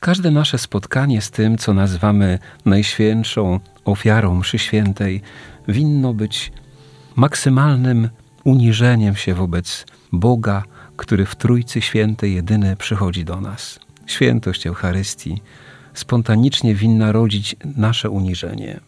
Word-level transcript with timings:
Każde 0.00 0.30
nasze 0.30 0.58
spotkanie 0.58 1.20
z 1.20 1.30
tym, 1.30 1.58
co 1.58 1.74
nazywamy 1.74 2.38
najświętszą 2.64 3.60
ofiarą 3.84 4.34
mszy 4.34 4.58
świętej, 4.58 5.22
winno 5.68 6.14
być 6.14 6.52
maksymalnym 7.16 8.08
uniżeniem 8.44 9.16
się 9.16 9.34
wobec 9.34 9.86
Boga, 10.12 10.62
który 10.96 11.26
w 11.26 11.36
Trójcy 11.36 11.80
Świętej 11.80 12.34
jedyny 12.34 12.76
przychodzi 12.76 13.24
do 13.24 13.40
nas. 13.40 13.80
Świętość 14.06 14.66
Eucharystii 14.66 15.42
spontanicznie 15.94 16.74
winna 16.74 17.12
rodzić 17.12 17.56
nasze 17.76 18.10
uniżenie. 18.10 18.80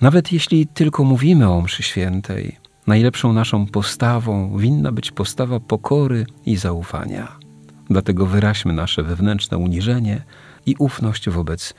Nawet 0.00 0.32
jeśli 0.32 0.66
tylko 0.66 1.04
mówimy 1.04 1.50
o 1.50 1.60
mszy 1.60 1.82
świętej, 1.82 2.56
najlepszą 2.86 3.32
naszą 3.32 3.66
postawą 3.66 4.58
winna 4.58 4.92
być 4.92 5.10
postawa 5.10 5.60
pokory 5.60 6.26
i 6.46 6.56
zaufania. 6.56 7.43
Dlatego 7.90 8.26
wyraźmy 8.26 8.72
nasze 8.72 9.02
wewnętrzne 9.02 9.58
uniżenie 9.58 10.22
i 10.66 10.74
ufność 10.78 11.30
wobec 11.30 11.74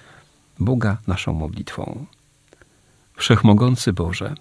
Boga 0.60 0.98
naszą 1.08 1.34
modlitwą. 1.34 2.06
Wszechmogący 3.16 3.94
Boże, 3.94 4.36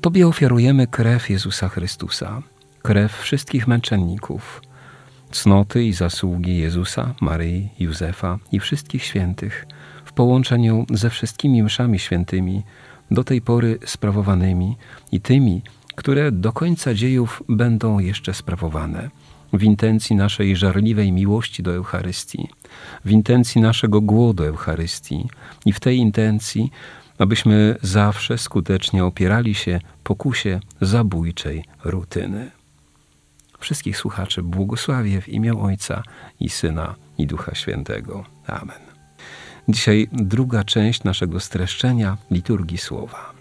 Tobie 0.00 0.26
ofiarujemy 0.28 0.86
krew 0.86 1.30
Jezusa 1.30 1.68
Chrystusa, 1.68 2.42
krew 2.82 3.18
wszystkich 3.18 3.68
męczenników, 3.68 4.62
cnoty 5.30 5.84
i 5.84 5.92
zasługi 5.92 6.58
Jezusa, 6.58 7.14
Maryi, 7.20 7.68
Józefa 7.78 8.38
i 8.52 8.60
wszystkich 8.60 9.04
świętych 9.04 9.66
w 10.04 10.12
połączeniu 10.12 10.86
ze 10.90 11.10
wszystkimi 11.10 11.62
mszami 11.62 11.98
świętymi, 11.98 12.62
do 13.10 13.24
tej 13.24 13.40
pory 13.40 13.78
sprawowanymi 13.86 14.76
i 15.12 15.20
tymi, 15.20 15.62
które 15.96 16.32
do 16.32 16.52
końca 16.52 16.94
dziejów 16.94 17.42
będą 17.48 17.98
jeszcze 17.98 18.34
sprawowane 18.34 19.10
w 19.52 19.62
intencji 19.62 20.16
naszej 20.16 20.56
żarliwej 20.56 21.12
miłości 21.12 21.62
do 21.62 21.74
Eucharystii, 21.74 22.48
w 23.04 23.10
intencji 23.10 23.60
naszego 23.60 24.00
głodu 24.00 24.44
Eucharystii 24.44 25.28
i 25.66 25.72
w 25.72 25.80
tej 25.80 25.96
intencji, 25.96 26.70
abyśmy 27.18 27.76
zawsze 27.82 28.38
skutecznie 28.38 29.04
opierali 29.04 29.54
się 29.54 29.80
pokusie 30.04 30.60
zabójczej 30.80 31.64
rutyny. 31.84 32.50
Wszystkich 33.58 33.96
słuchaczy 33.96 34.42
błogosławię 34.42 35.20
w 35.20 35.28
imię 35.28 35.54
Ojca 35.54 36.02
i 36.40 36.48
Syna 36.48 36.94
i 37.18 37.26
Ducha 37.26 37.54
Świętego. 37.54 38.24
Amen. 38.46 38.80
Dzisiaj 39.68 40.08
druga 40.12 40.64
część 40.64 41.04
naszego 41.04 41.40
streszczenia 41.40 42.16
liturgii 42.30 42.78
słowa. 42.78 43.35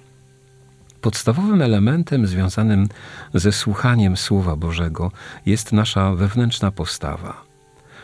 Podstawowym 1.06 1.62
elementem 1.62 2.28
związanym 2.28 2.88
ze 3.34 3.52
słuchaniem 3.52 4.18
Słowa 4.18 4.56
Bożego 4.56 5.12
jest 5.46 5.74
nasza 5.74 6.16
wewnętrzna 6.16 6.72
postawa. 6.72 7.42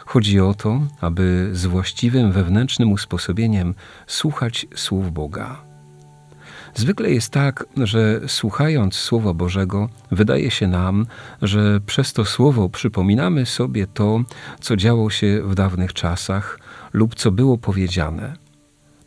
Chodzi 0.05 0.39
o 0.39 0.53
to, 0.53 0.81
aby 0.99 1.49
z 1.53 1.65
właściwym 1.65 2.31
wewnętrznym 2.31 2.91
usposobieniem 2.91 3.73
słuchać 4.07 4.67
słów 4.75 5.13
Boga. 5.13 5.63
Zwykle 6.75 7.11
jest 7.11 7.29
tak, 7.29 7.65
że 7.77 8.21
słuchając 8.27 8.95
Słowa 8.95 9.33
Bożego, 9.33 9.89
wydaje 10.11 10.51
się 10.51 10.67
nam, 10.67 11.05
że 11.41 11.79
przez 11.85 12.13
to 12.13 12.25
Słowo 12.25 12.69
przypominamy 12.69 13.45
sobie 13.45 13.87
to, 13.87 14.21
co 14.59 14.75
działo 14.75 15.09
się 15.09 15.41
w 15.43 15.55
dawnych 15.55 15.93
czasach 15.93 16.59
lub 16.93 17.15
co 17.15 17.31
było 17.31 17.57
powiedziane. 17.57 18.33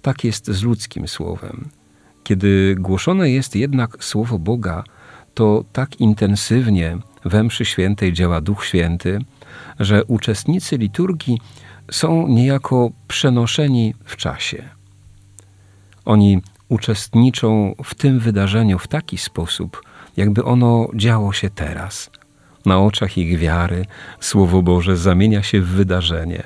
Tak 0.02 0.24
jest 0.24 0.46
z 0.46 0.62
ludzkim 0.62 1.08
Słowem. 1.08 1.83
Kiedy 2.24 2.76
głoszone 2.78 3.30
jest 3.30 3.56
jednak 3.56 4.04
Słowo 4.04 4.38
Boga, 4.38 4.84
to 5.34 5.64
tak 5.72 6.00
intensywnie 6.00 6.98
we 7.24 7.42
mszy 7.42 7.64
świętej 7.64 8.12
działa 8.12 8.40
Duch 8.40 8.64
Święty, 8.64 9.18
że 9.80 10.04
uczestnicy 10.04 10.76
liturgii 10.78 11.38
są 11.90 12.28
niejako 12.28 12.90
przenoszeni 13.08 13.94
w 14.04 14.16
czasie. 14.16 14.68
Oni 16.04 16.42
uczestniczą 16.68 17.74
w 17.84 17.94
tym 17.94 18.18
wydarzeniu 18.18 18.78
w 18.78 18.88
taki 18.88 19.18
sposób, 19.18 19.82
jakby 20.16 20.44
ono 20.44 20.88
działo 20.94 21.32
się 21.32 21.50
teraz. 21.50 22.10
Na 22.66 22.80
oczach 22.80 23.18
ich 23.18 23.38
wiary 23.38 23.86
Słowo 24.20 24.62
Boże 24.62 24.96
zamienia 24.96 25.42
się 25.42 25.60
w 25.60 25.68
wydarzenie, 25.68 26.42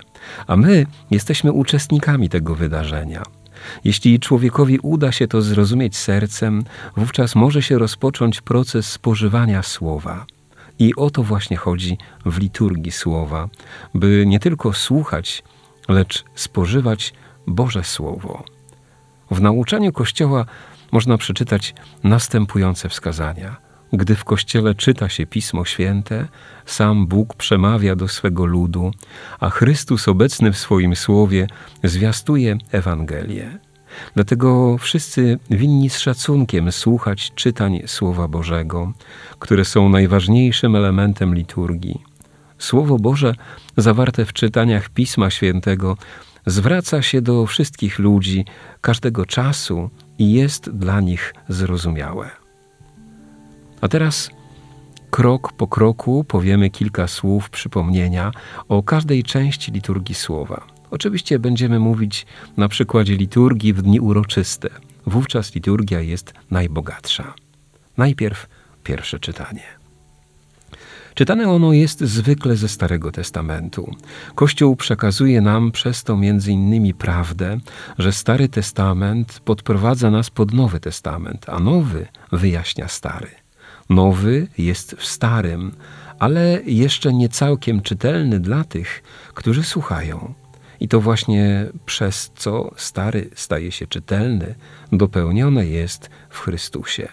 a 0.46 0.56
my 0.56 0.86
jesteśmy 1.10 1.52
uczestnikami 1.52 2.28
tego 2.28 2.54
wydarzenia. 2.54 3.22
Jeśli 3.84 4.20
człowiekowi 4.20 4.78
uda 4.78 5.12
się 5.12 5.28
to 5.28 5.42
zrozumieć 5.42 5.96
sercem, 5.96 6.64
wówczas 6.96 7.34
może 7.34 7.62
się 7.62 7.78
rozpocząć 7.78 8.40
proces 8.40 8.92
spożywania 8.92 9.62
słowa. 9.62 10.26
I 10.78 10.94
o 10.94 11.10
to 11.10 11.22
właśnie 11.22 11.56
chodzi 11.56 11.98
w 12.26 12.38
liturgii 12.38 12.92
słowa, 12.92 13.48
by 13.94 14.24
nie 14.26 14.40
tylko 14.40 14.72
słuchać, 14.72 15.42
lecz 15.88 16.24
spożywać 16.34 17.12
Boże 17.46 17.84
Słowo. 17.84 18.44
W 19.30 19.40
nauczaniu 19.40 19.92
Kościoła 19.92 20.44
można 20.92 21.18
przeczytać 21.18 21.74
następujące 22.04 22.88
wskazania. 22.88 23.67
Gdy 23.92 24.14
w 24.14 24.24
Kościele 24.24 24.74
czyta 24.74 25.08
się 25.08 25.26
Pismo 25.26 25.64
Święte, 25.64 26.28
sam 26.66 27.06
Bóg 27.06 27.34
przemawia 27.34 27.96
do 27.96 28.08
swego 28.08 28.46
ludu, 28.46 28.90
a 29.40 29.50
Chrystus 29.50 30.08
obecny 30.08 30.52
w 30.52 30.58
swoim 30.58 30.96
Słowie 30.96 31.46
zwiastuje 31.84 32.58
Ewangelię. 32.72 33.58
Dlatego 34.14 34.78
wszyscy 34.78 35.38
winni 35.50 35.90
z 35.90 35.98
szacunkiem 35.98 36.72
słuchać 36.72 37.32
czytań 37.34 37.82
Słowa 37.86 38.28
Bożego, 38.28 38.92
które 39.38 39.64
są 39.64 39.88
najważniejszym 39.88 40.76
elementem 40.76 41.34
liturgii. 41.34 42.02
Słowo 42.58 42.96
Boże, 42.98 43.34
zawarte 43.76 44.24
w 44.24 44.32
czytaniach 44.32 44.88
Pisma 44.88 45.30
Świętego, 45.30 45.96
zwraca 46.46 47.02
się 47.02 47.22
do 47.22 47.46
wszystkich 47.46 47.98
ludzi 47.98 48.44
każdego 48.80 49.26
czasu 49.26 49.90
i 50.18 50.32
jest 50.32 50.70
dla 50.70 51.00
nich 51.00 51.34
zrozumiałe. 51.48 52.47
A 53.80 53.88
teraz 53.88 54.30
krok 55.10 55.52
po 55.52 55.66
kroku 55.66 56.24
powiemy 56.24 56.70
kilka 56.70 57.06
słów 57.06 57.50
przypomnienia 57.50 58.32
o 58.68 58.82
każdej 58.82 59.22
części 59.22 59.72
liturgii 59.72 60.14
słowa. 60.14 60.66
Oczywiście 60.90 61.38
będziemy 61.38 61.78
mówić 61.78 62.26
na 62.56 62.68
przykładzie 62.68 63.16
liturgii 63.16 63.72
w 63.72 63.82
dni 63.82 64.00
uroczyste. 64.00 64.68
Wówczas 65.06 65.54
liturgia 65.54 66.00
jest 66.00 66.34
najbogatsza. 66.50 67.34
Najpierw 67.96 68.48
pierwsze 68.84 69.18
czytanie. 69.18 69.62
Czytane 71.14 71.48
ono 71.48 71.72
jest 71.72 72.00
zwykle 72.00 72.56
ze 72.56 72.68
Starego 72.68 73.12
Testamentu. 73.12 73.94
Kościół 74.34 74.76
przekazuje 74.76 75.40
nam 75.40 75.72
przez 75.72 76.04
to 76.04 76.16
między 76.16 76.52
innymi 76.52 76.94
prawdę, 76.94 77.58
że 77.98 78.12
Stary 78.12 78.48
Testament 78.48 79.40
podprowadza 79.44 80.10
nas 80.10 80.30
pod 80.30 80.52
Nowy 80.52 80.80
Testament, 80.80 81.48
a 81.48 81.58
Nowy 81.58 82.06
wyjaśnia 82.32 82.88
Stary. 82.88 83.47
Nowy 83.88 84.48
jest 84.58 84.94
w 84.94 85.06
Starym, 85.06 85.72
ale 86.18 86.60
jeszcze 86.66 87.12
nie 87.12 87.28
całkiem 87.28 87.80
czytelny 87.80 88.40
dla 88.40 88.64
tych, 88.64 89.02
którzy 89.34 89.62
słuchają. 89.62 90.34
I 90.80 90.88
to 90.88 91.00
właśnie 91.00 91.66
przez 91.86 92.30
co 92.36 92.70
Stary 92.76 93.30
staje 93.34 93.72
się 93.72 93.86
czytelny, 93.86 94.54
dopełnione 94.92 95.66
jest 95.66 96.10
w 96.30 96.38
Chrystusie. 96.38 97.08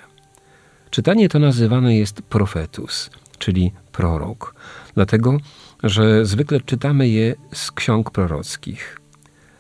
Czytanie 0.90 1.30
to 1.30 1.40
nazywane 1.40 1.96
jest 1.96 2.22
profetus, 2.22 3.10
czyli 3.38 3.72
prorok, 3.92 4.56
dlatego 4.94 5.38
że 5.84 6.26
zwykle 6.26 6.62
czytamy 6.62 7.10
je 7.10 7.36
z 7.54 7.72
ksiąg 7.72 8.12
prorockich. 8.12 9.02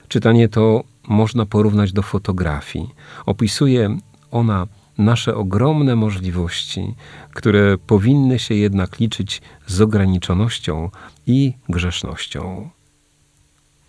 Czytanie 0.07 0.49
to 0.49 0.83
można 1.07 1.45
porównać 1.45 1.93
do 1.93 2.01
fotografii. 2.01 2.89
Opisuje 3.25 3.97
ona 4.31 4.67
nasze 4.97 5.35
ogromne 5.35 5.95
możliwości, 5.95 6.95
które 7.33 7.77
powinny 7.77 8.39
się 8.39 8.55
jednak 8.55 8.99
liczyć 8.99 9.41
z 9.67 9.81
ograniczonością 9.81 10.89
i 11.27 11.53
grzesznością. 11.69 12.69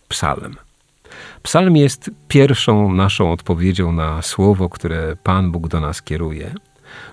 Psalm. 0.09 0.57
Psalm 1.43 1.77
jest 1.77 2.11
pierwszą 2.29 2.93
naszą 2.93 3.33
odpowiedzią 3.33 3.93
na 3.93 4.23
słowo, 4.23 4.69
które 4.69 5.17
Pan 5.23 5.53
Bóg 5.53 5.69
do 5.69 5.81
nas 5.81 6.03
kieruje. 6.03 6.55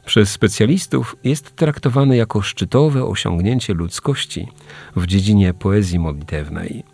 Przez 0.05 0.31
specjalistów 0.31 1.15
jest 1.23 1.55
traktowany 1.55 2.17
jako 2.17 2.41
szczytowe 2.41 3.05
osiągnięcie 3.05 3.73
ludzkości 3.73 4.47
w 4.95 5.05
dziedzinie 5.05 5.53
poezji 5.53 5.99
modlitewnej. 5.99 6.92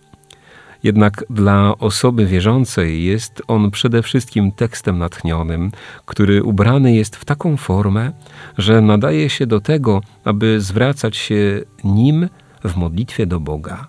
Jednak 0.84 1.24
dla 1.30 1.78
osoby 1.78 2.26
wierzącej 2.26 3.04
jest 3.04 3.42
on 3.48 3.72
przede 3.72 4.04
wszystkim 4.04 4.52
tekstem 4.52 4.98
natchnionym, 4.98 5.72
który 6.06 6.44
ubrany 6.44 6.96
jest 6.96 7.16
w 7.16 7.26
taką 7.26 7.58
formę, 7.58 8.12
że 8.58 8.82
nadaje 8.82 9.30
się 9.30 9.48
do 9.48 9.62
tego, 9.62 10.02
aby 10.24 10.62
zwracać 10.62 11.18
się 11.18 11.62
nim 11.84 12.30
w 12.64 12.76
modlitwie 12.76 13.26
do 13.26 13.40
Boga. 13.40 13.88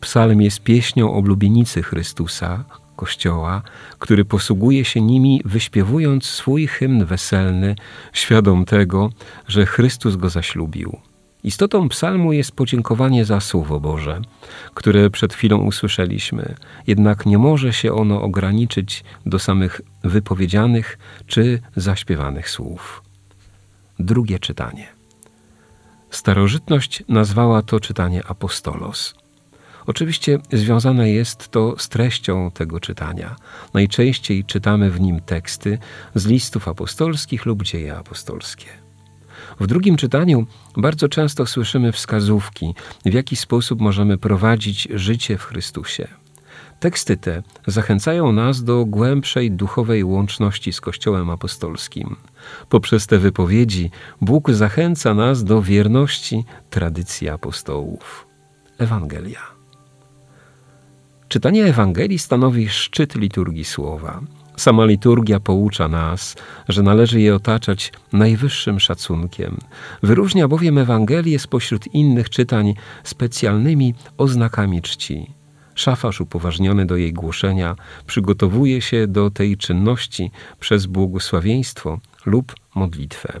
Psalm 0.00 0.40
jest 0.40 0.60
pieśnią 0.62 1.12
oblubienicy 1.12 1.82
Chrystusa, 1.82 2.64
Kościoła, 2.96 3.62
który 3.98 4.24
posługuje 4.24 4.84
się 4.84 5.00
nimi, 5.00 5.42
wyśpiewując 5.44 6.24
swój 6.24 6.66
hymn 6.66 7.04
weselny, 7.04 7.74
świadom 8.12 8.64
tego, 8.64 9.10
że 9.48 9.66
Chrystus 9.66 10.16
go 10.16 10.28
zaślubił. 10.28 10.98
Istotą 11.44 11.88
psalmu 11.88 12.32
jest 12.32 12.52
podziękowanie 12.52 13.24
za 13.24 13.40
Słowo 13.40 13.80
Boże, 13.80 14.20
które 14.74 15.10
przed 15.10 15.34
chwilą 15.34 15.58
usłyszeliśmy, 15.58 16.54
jednak 16.86 17.26
nie 17.26 17.38
może 17.38 17.72
się 17.72 17.92
ono 17.92 18.22
ograniczyć 18.22 19.04
do 19.26 19.38
samych 19.38 19.80
wypowiedzianych 20.04 20.98
czy 21.26 21.60
zaśpiewanych 21.76 22.50
słów. 22.50 23.02
Drugie 23.98 24.38
czytanie. 24.38 24.88
Starożytność 26.10 27.02
nazwała 27.08 27.62
to 27.62 27.80
czytanie 27.80 28.26
apostolos. 28.26 29.14
Oczywiście 29.86 30.38
związane 30.52 31.10
jest 31.10 31.48
to 31.48 31.74
z 31.78 31.88
treścią 31.88 32.50
tego 32.50 32.80
czytania. 32.80 33.36
Najczęściej 33.74 34.44
czytamy 34.44 34.90
w 34.90 35.00
nim 35.00 35.20
teksty 35.20 35.78
z 36.14 36.26
listów 36.26 36.68
apostolskich 36.68 37.46
lub 37.46 37.62
dzieje 37.62 37.96
apostolskie. 37.96 38.81
W 39.60 39.66
drugim 39.66 39.96
czytaniu 39.96 40.46
bardzo 40.76 41.08
często 41.08 41.46
słyszymy 41.46 41.92
wskazówki, 41.92 42.74
w 43.04 43.12
jaki 43.12 43.36
sposób 43.36 43.80
możemy 43.80 44.18
prowadzić 44.18 44.88
życie 44.94 45.38
w 45.38 45.44
Chrystusie. 45.44 46.08
Teksty 46.80 47.16
te 47.16 47.42
zachęcają 47.66 48.32
nas 48.32 48.64
do 48.64 48.84
głębszej 48.84 49.50
duchowej 49.50 50.04
łączności 50.04 50.72
z 50.72 50.80
Kościołem 50.80 51.30
apostolskim. 51.30 52.16
Poprzez 52.68 53.06
te 53.06 53.18
wypowiedzi 53.18 53.90
Bóg 54.20 54.50
zachęca 54.50 55.14
nas 55.14 55.44
do 55.44 55.62
wierności 55.62 56.44
tradycji 56.70 57.28
apostołów. 57.28 58.26
Ewangelia. 58.78 59.40
Czytanie 61.28 61.64
Ewangelii 61.64 62.18
stanowi 62.18 62.68
szczyt 62.68 63.14
liturgii 63.14 63.64
słowa. 63.64 64.20
Sama 64.56 64.84
liturgia 64.84 65.40
poucza 65.40 65.88
nas, 65.88 66.36
że 66.68 66.82
należy 66.82 67.20
je 67.20 67.34
otaczać 67.34 67.92
najwyższym 68.12 68.80
szacunkiem. 68.80 69.58
Wyróżnia 70.02 70.48
bowiem 70.48 70.78
Ewangelię 70.78 71.38
spośród 71.38 71.94
innych 71.94 72.30
czytań 72.30 72.74
specjalnymi 73.04 73.94
oznakami 74.18 74.82
czci. 74.82 75.30
Szafarz 75.74 76.20
upoważniony 76.20 76.86
do 76.86 76.96
jej 76.96 77.12
głoszenia 77.12 77.76
przygotowuje 78.06 78.80
się 78.80 79.06
do 79.06 79.30
tej 79.30 79.56
czynności 79.56 80.30
przez 80.60 80.86
błogosławieństwo 80.86 82.00
lub 82.26 82.54
modlitwę. 82.74 83.40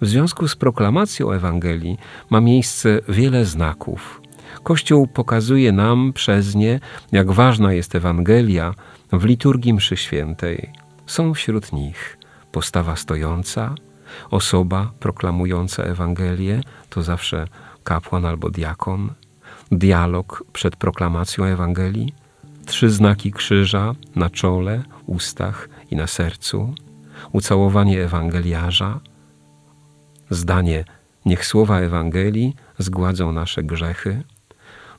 W 0.00 0.06
związku 0.06 0.48
z 0.48 0.56
proklamacją 0.56 1.30
Ewangelii 1.30 1.98
ma 2.30 2.40
miejsce 2.40 3.00
wiele 3.08 3.44
znaków. 3.44 4.19
Kościół 4.62 5.06
pokazuje 5.06 5.72
nam 5.72 6.12
przez 6.12 6.54
nie, 6.54 6.80
jak 7.12 7.32
ważna 7.32 7.72
jest 7.72 7.94
Ewangelia 7.94 8.74
w 9.12 9.24
liturgii 9.24 9.74
mszy 9.74 9.96
świętej. 9.96 10.70
Są 11.06 11.34
wśród 11.34 11.72
nich 11.72 12.18
postawa 12.52 12.96
stojąca, 12.96 13.74
osoba 14.30 14.92
proklamująca 15.00 15.82
Ewangelię, 15.82 16.60
to 16.90 17.02
zawsze 17.02 17.46
kapłan 17.84 18.24
albo 18.24 18.50
diakon, 18.50 19.10
dialog 19.72 20.44
przed 20.52 20.76
proklamacją 20.76 21.44
Ewangelii, 21.44 22.14
trzy 22.66 22.90
znaki 22.90 23.32
krzyża 23.32 23.94
na 24.16 24.30
czole, 24.30 24.82
ustach 25.06 25.68
i 25.90 25.96
na 25.96 26.06
sercu, 26.06 26.74
ucałowanie 27.32 28.04
ewangeliarza, 28.04 29.00
zdanie 30.30 30.84
niech 31.26 31.46
słowa 31.46 31.80
Ewangelii 31.80 32.56
zgładzą 32.78 33.32
nasze 33.32 33.62
grzechy, 33.62 34.22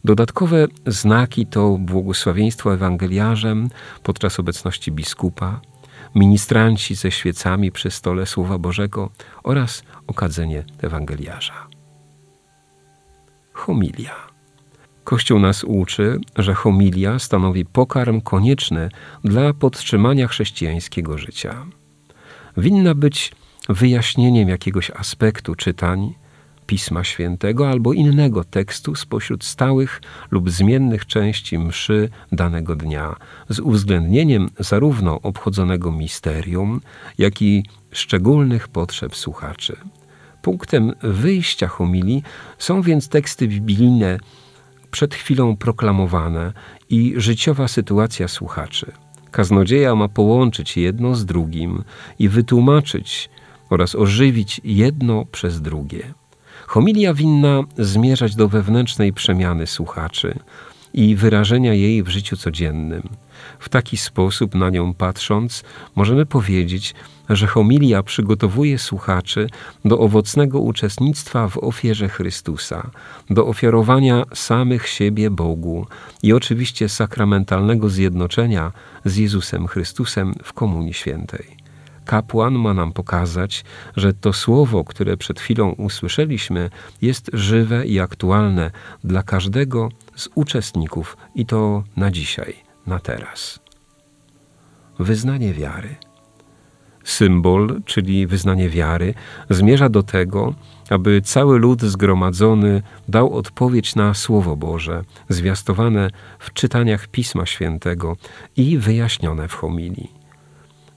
Dodatkowe 0.03 0.67
znaki 0.87 1.45
to 1.45 1.77
błogosławieństwo 1.79 2.73
ewangeliarzem 2.73 3.69
podczas 4.03 4.39
obecności 4.39 4.91
biskupa, 4.91 5.61
ministranci 6.15 6.95
ze 6.95 7.11
świecami 7.11 7.71
przy 7.71 7.91
stole 7.91 8.25
Słowa 8.25 8.57
Bożego 8.57 9.09
oraz 9.43 9.83
okadzenie 10.07 10.63
ewangeliarza. 10.81 11.67
Homilia. 13.53 14.15
Kościół 15.03 15.39
nas 15.39 15.63
uczy, 15.63 16.19
że 16.35 16.53
homilia 16.53 17.19
stanowi 17.19 17.65
pokarm 17.65 18.21
konieczny 18.21 18.89
dla 19.23 19.53
podtrzymania 19.53 20.27
chrześcijańskiego 20.27 21.17
życia. 21.17 21.65
Winna 22.57 22.95
być 22.95 23.31
wyjaśnieniem 23.69 24.49
jakiegoś 24.49 24.91
aspektu 24.91 25.55
czytań, 25.55 26.13
Pisma 26.71 27.03
Świętego 27.03 27.69
albo 27.69 27.93
innego 27.93 28.43
tekstu 28.43 28.95
spośród 28.95 29.43
stałych 29.43 30.01
lub 30.31 30.49
zmiennych 30.49 31.05
części 31.05 31.59
mszy 31.59 32.09
danego 32.31 32.75
dnia, 32.75 33.15
z 33.49 33.59
uwzględnieniem 33.59 34.49
zarówno 34.59 35.21
obchodzonego 35.21 35.91
misterium, 35.91 36.81
jak 37.17 37.41
i 37.41 37.65
szczególnych 37.91 38.67
potrzeb 38.67 39.15
słuchaczy. 39.15 39.77
Punktem 40.41 40.93
wyjścia 41.03 41.67
homilii 41.67 42.23
są 42.57 42.81
więc 42.81 43.09
teksty 43.09 43.47
biblijne 43.47 44.17
przed 44.91 45.15
chwilą 45.15 45.55
proklamowane 45.57 46.53
i 46.89 47.13
życiowa 47.17 47.67
sytuacja 47.67 48.27
słuchaczy. 48.27 48.91
Kaznodzieja 49.31 49.95
ma 49.95 50.07
połączyć 50.07 50.77
jedno 50.77 51.15
z 51.15 51.25
drugim 51.25 51.83
i 52.19 52.29
wytłumaczyć 52.29 53.29
oraz 53.69 53.95
ożywić 53.95 54.61
jedno 54.63 55.25
przez 55.25 55.61
drugie. 55.61 56.20
Homilia 56.71 57.13
winna 57.13 57.63
zmierzać 57.77 58.35
do 58.35 58.47
wewnętrznej 58.47 59.13
przemiany 59.13 59.67
słuchaczy 59.67 60.39
i 60.93 61.15
wyrażenia 61.15 61.73
jej 61.73 62.03
w 62.03 62.07
życiu 62.07 62.37
codziennym. 62.37 63.09
W 63.59 63.69
taki 63.69 63.97
sposób 63.97 64.55
na 64.55 64.69
nią 64.69 64.93
patrząc, 64.93 65.63
możemy 65.95 66.25
powiedzieć, 66.25 66.95
że 67.29 67.47
homilia 67.47 68.03
przygotowuje 68.03 68.77
słuchaczy 68.77 69.47
do 69.85 69.99
owocnego 69.99 70.59
uczestnictwa 70.59 71.47
w 71.47 71.57
ofierze 71.57 72.09
Chrystusa, 72.09 72.91
do 73.29 73.47
ofiarowania 73.47 74.23
samych 74.33 74.87
siebie 74.87 75.29
Bogu 75.29 75.87
i 76.23 76.33
oczywiście 76.33 76.89
sakramentalnego 76.89 77.89
zjednoczenia 77.89 78.71
z 79.05 79.17
Jezusem 79.17 79.67
Chrystusem 79.67 80.33
w 80.43 80.53
Komunii 80.53 80.93
Świętej. 80.93 81.60
Kapłan 82.11 82.53
ma 82.53 82.73
nam 82.73 82.91
pokazać, 82.93 83.63
że 83.95 84.13
to 84.13 84.33
słowo, 84.33 84.83
które 84.83 85.17
przed 85.17 85.39
chwilą 85.39 85.69
usłyszeliśmy, 85.69 86.69
jest 87.01 87.29
żywe 87.33 87.85
i 87.85 87.99
aktualne 87.99 88.71
dla 89.03 89.23
każdego 89.23 89.89
z 90.15 90.29
uczestników 90.35 91.17
i 91.35 91.45
to 91.45 91.83
na 91.97 92.11
dzisiaj, 92.11 92.55
na 92.87 92.99
teraz. 92.99 93.59
Wyznanie 94.99 95.53
wiary. 95.53 95.95
Symbol, 97.03 97.81
czyli 97.85 98.27
wyznanie 98.27 98.69
wiary, 98.69 99.13
zmierza 99.49 99.89
do 99.89 100.03
tego, 100.03 100.53
aby 100.89 101.21
cały 101.21 101.59
lud 101.59 101.81
zgromadzony 101.81 102.81
dał 103.07 103.33
odpowiedź 103.33 103.95
na 103.95 104.13
Słowo 104.13 104.55
Boże, 104.55 105.03
zwiastowane 105.29 106.09
w 106.39 106.53
czytaniach 106.53 107.07
Pisma 107.07 107.45
Świętego 107.45 108.17
i 108.57 108.77
wyjaśnione 108.77 109.47
w 109.47 109.53
homilii. 109.53 110.20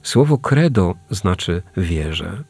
Słowo 0.05 0.37
credo 0.37 0.95
znaczy 1.09 1.61
wierzę. 1.77 2.43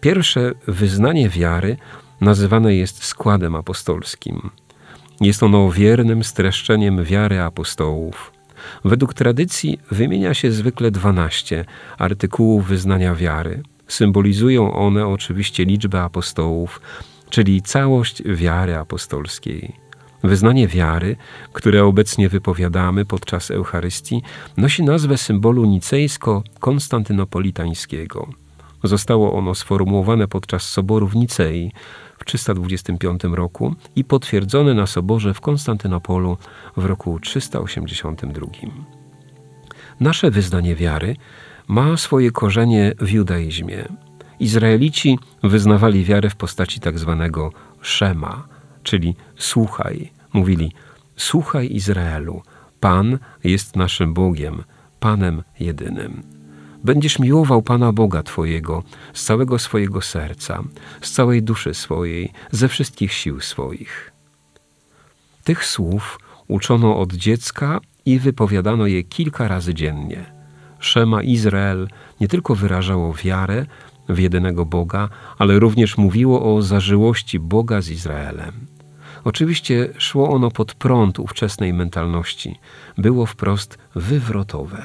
Pierwsze 0.00 0.52
wyznanie 0.66 1.28
wiary 1.28 1.76
nazywane 2.20 2.74
jest 2.74 3.04
składem 3.04 3.54
apostolskim. 3.54 4.50
Jest 5.20 5.42
ono 5.42 5.70
wiernym 5.70 6.24
streszczeniem 6.24 7.04
wiary 7.04 7.40
apostołów. 7.40 8.32
Według 8.84 9.14
tradycji 9.14 9.78
wymienia 9.90 10.34
się 10.34 10.52
zwykle 10.52 10.90
dwanaście 10.90 11.64
artykułów 11.98 12.66
wyznania 12.66 13.14
wiary. 13.14 13.62
Symbolizują 13.88 14.74
one 14.74 15.06
oczywiście 15.06 15.64
liczbę 15.64 16.02
apostołów, 16.02 16.80
czyli 17.30 17.62
całość 17.62 18.22
wiary 18.22 18.76
apostolskiej. 18.76 19.89
Wyznanie 20.22 20.68
wiary, 20.68 21.16
które 21.52 21.84
obecnie 21.84 22.28
wypowiadamy 22.28 23.04
podczas 23.04 23.50
Eucharystii, 23.50 24.22
nosi 24.56 24.82
nazwę 24.82 25.18
symbolu 25.18 25.64
nicejsko-konstantynopolitańskiego. 25.64 28.28
Zostało 28.84 29.32
ono 29.32 29.54
sformułowane 29.54 30.28
podczas 30.28 30.62
Soboru 30.62 31.08
w 31.08 31.16
Nicei 31.16 31.72
w 32.18 32.24
325 32.24 33.24
roku 33.24 33.74
i 33.96 34.04
potwierdzone 34.04 34.74
na 34.74 34.86
Soborze 34.86 35.34
w 35.34 35.40
Konstantynopolu 35.40 36.36
w 36.76 36.84
roku 36.84 37.20
382. 37.20 38.46
Nasze 40.00 40.30
wyznanie 40.30 40.76
wiary 40.76 41.16
ma 41.68 41.96
swoje 41.96 42.30
korzenie 42.30 42.92
w 42.98 43.10
judaizmie. 43.10 43.84
Izraelici 44.40 45.18
wyznawali 45.42 46.04
wiarę 46.04 46.30
w 46.30 46.36
postaci 46.36 46.80
tak 46.80 46.98
zwanego 46.98 47.52
szema– 47.80 48.42
czyli 48.82 49.16
słuchaj. 49.36 50.12
Mówili: 50.32 50.72
Słuchaj 51.16 51.68
Izraelu, 51.72 52.42
Pan 52.80 53.18
jest 53.44 53.76
naszym 53.76 54.14
Bogiem, 54.14 54.62
Panem 55.00 55.42
jedynym. 55.60 56.22
Będziesz 56.84 57.18
miłował 57.18 57.62
Pana 57.62 57.92
Boga 57.92 58.22
Twojego 58.22 58.82
z 59.12 59.24
całego 59.24 59.58
swojego 59.58 60.00
serca, 60.00 60.62
z 61.00 61.10
całej 61.10 61.42
duszy 61.42 61.74
swojej, 61.74 62.32
ze 62.50 62.68
wszystkich 62.68 63.12
sił 63.12 63.40
swoich. 63.40 64.12
Tych 65.44 65.64
słów 65.64 66.18
uczono 66.48 66.98
od 66.98 67.12
dziecka 67.12 67.80
i 68.04 68.18
wypowiadano 68.18 68.86
je 68.86 69.02
kilka 69.02 69.48
razy 69.48 69.74
dziennie. 69.74 70.32
Szema 70.78 71.22
Izrael 71.22 71.88
nie 72.20 72.28
tylko 72.28 72.54
wyrażało 72.54 73.14
wiarę 73.14 73.66
w 74.10 74.18
jedynego 74.18 74.66
Boga, 74.66 75.08
ale 75.38 75.58
również 75.58 75.98
mówiło 75.98 76.56
o 76.56 76.62
zażyłości 76.62 77.38
Boga 77.38 77.80
z 77.80 77.88
Izraelem. 77.88 78.52
Oczywiście 79.24 79.88
szło 79.98 80.30
ono 80.30 80.50
pod 80.50 80.74
prąd 80.74 81.18
ówczesnej 81.18 81.72
mentalności, 81.72 82.58
było 82.98 83.26
wprost 83.26 83.78
wywrotowe. 83.94 84.82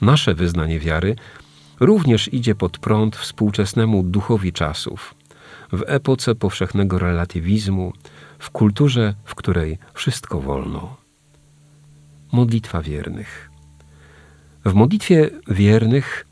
Nasze 0.00 0.34
wyznanie 0.34 0.80
wiary 0.80 1.16
również 1.80 2.34
idzie 2.34 2.54
pod 2.54 2.78
prąd 2.78 3.16
współczesnemu 3.16 4.02
duchowi 4.02 4.52
czasów. 4.52 5.14
W 5.72 5.82
epoce 5.86 6.34
powszechnego 6.34 6.98
relatywizmu, 6.98 7.92
w 8.38 8.50
kulturze, 8.50 9.14
w 9.24 9.34
której 9.34 9.78
wszystko 9.94 10.40
wolno. 10.40 10.96
Modlitwa 12.32 12.82
wiernych. 12.82 13.50
W 14.64 14.74
modlitwie 14.74 15.30
wiernych, 15.48 16.26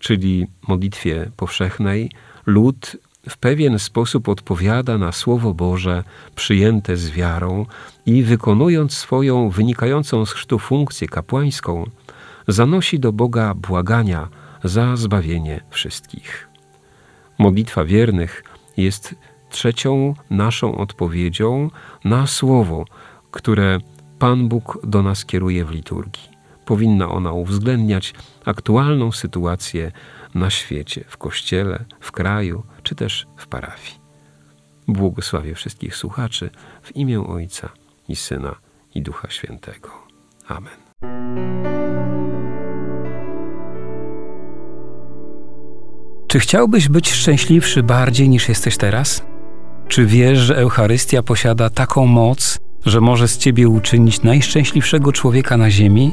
czyli 0.00 0.46
modlitwie 0.68 1.30
powszechnej, 1.36 2.10
lud 2.46 2.96
w 3.28 3.36
pewien 3.36 3.78
sposób 3.78 4.28
odpowiada 4.28 4.98
na 4.98 5.12
Słowo 5.12 5.54
Boże 5.54 6.04
przyjęte 6.34 6.96
z 6.96 7.10
wiarą 7.10 7.66
i 8.06 8.22
wykonując 8.22 8.94
swoją 8.94 9.50
wynikającą 9.50 10.26
z 10.26 10.32
chrztu 10.32 10.58
funkcję 10.58 11.08
kapłańską, 11.08 11.90
zanosi 12.48 13.00
do 13.00 13.12
Boga 13.12 13.54
błagania 13.54 14.28
za 14.64 14.96
zbawienie 14.96 15.60
wszystkich. 15.70 16.48
Modlitwa 17.38 17.84
wiernych 17.84 18.44
jest 18.76 19.14
trzecią 19.50 20.14
naszą 20.30 20.78
odpowiedzią 20.78 21.70
na 22.04 22.26
słowo, 22.26 22.84
które 23.30 23.78
Pan 24.18 24.48
Bóg 24.48 24.78
do 24.86 25.02
nas 25.02 25.24
kieruje 25.24 25.64
w 25.64 25.70
liturgii. 25.70 26.29
Powinna 26.70 27.08
ona 27.08 27.32
uwzględniać 27.32 28.14
aktualną 28.44 29.12
sytuację 29.12 29.92
na 30.34 30.50
świecie, 30.50 31.04
w 31.08 31.16
kościele, 31.16 31.84
w 32.00 32.12
kraju 32.12 32.62
czy 32.82 32.94
też 32.94 33.26
w 33.36 33.46
parafii. 33.46 34.00
Błogosławię 34.88 35.54
wszystkich 35.54 35.96
słuchaczy 35.96 36.50
w 36.82 36.96
imię 36.96 37.20
Ojca 37.26 37.68
i 38.08 38.16
Syna 38.16 38.54
i 38.94 39.02
Ducha 39.02 39.30
Świętego. 39.30 39.88
Amen. 40.48 40.72
Czy 46.26 46.40
chciałbyś 46.40 46.88
być 46.88 47.12
szczęśliwszy 47.12 47.82
bardziej 47.82 48.28
niż 48.28 48.48
jesteś 48.48 48.76
teraz? 48.76 49.24
Czy 49.88 50.06
wiesz, 50.06 50.38
że 50.38 50.56
Eucharystia 50.56 51.22
posiada 51.22 51.70
taką 51.70 52.06
moc, 52.06 52.58
że 52.86 53.00
może 53.00 53.28
z 53.28 53.38
ciebie 53.38 53.68
uczynić 53.68 54.22
najszczęśliwszego 54.22 55.12
człowieka 55.12 55.56
na 55.56 55.70
ziemi? 55.70 56.12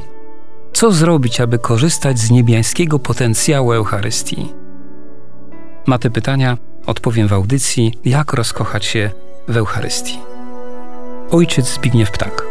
Co 0.72 0.92
zrobić, 0.92 1.40
aby 1.40 1.58
korzystać 1.58 2.18
z 2.18 2.30
niebiańskiego 2.30 2.98
potencjału 2.98 3.72
Eucharystii? 3.72 4.52
Na 5.86 5.98
te 5.98 6.10
pytania 6.10 6.58
odpowiem 6.86 7.28
w 7.28 7.32
audycji 7.32 7.92
Jak 8.04 8.32
rozkochać 8.32 8.84
się 8.84 9.10
w 9.48 9.56
Eucharystii. 9.56 10.18
Ojciec 11.30 11.74
Zbigniew 11.74 12.10
Ptak. 12.10 12.47